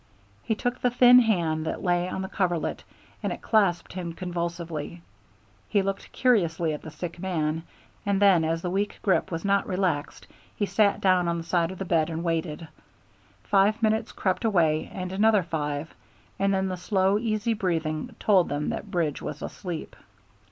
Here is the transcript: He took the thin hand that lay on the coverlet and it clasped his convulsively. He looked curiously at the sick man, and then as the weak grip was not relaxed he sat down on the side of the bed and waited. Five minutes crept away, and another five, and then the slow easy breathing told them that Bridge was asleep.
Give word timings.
He 0.41 0.55
took 0.55 0.81
the 0.81 0.89
thin 0.89 1.19
hand 1.19 1.63
that 1.67 1.83
lay 1.83 2.09
on 2.09 2.23
the 2.23 2.27
coverlet 2.27 2.83
and 3.21 3.31
it 3.31 3.43
clasped 3.43 3.93
his 3.93 4.15
convulsively. 4.15 5.03
He 5.69 5.83
looked 5.83 6.11
curiously 6.11 6.73
at 6.73 6.81
the 6.81 6.89
sick 6.89 7.19
man, 7.19 7.61
and 8.03 8.19
then 8.19 8.43
as 8.43 8.63
the 8.63 8.71
weak 8.71 8.97
grip 9.03 9.29
was 9.29 9.45
not 9.45 9.67
relaxed 9.67 10.25
he 10.55 10.65
sat 10.65 11.01
down 11.01 11.27
on 11.27 11.37
the 11.37 11.43
side 11.43 11.69
of 11.69 11.77
the 11.77 11.85
bed 11.85 12.09
and 12.09 12.23
waited. 12.23 12.67
Five 13.43 13.83
minutes 13.83 14.11
crept 14.11 14.43
away, 14.43 14.89
and 14.91 15.11
another 15.11 15.43
five, 15.43 15.93
and 16.39 16.51
then 16.51 16.67
the 16.67 16.77
slow 16.77 17.19
easy 17.19 17.53
breathing 17.53 18.15
told 18.19 18.49
them 18.49 18.69
that 18.69 18.89
Bridge 18.89 19.21
was 19.21 19.43
asleep. 19.43 19.95